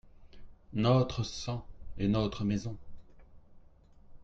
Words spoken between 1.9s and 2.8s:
et notre maison.